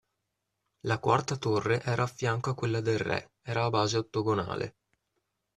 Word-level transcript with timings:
La 0.91 0.97
quarta 0.97 1.35
torre 1.37 1.79
era 1.83 2.01
affianco 2.01 2.49
a 2.49 2.55
quella 2.55 2.81
del 2.81 2.97
re, 2.97 3.33
era 3.43 3.65
a 3.65 3.69
base 3.69 3.97
ottagonale. 3.99 4.75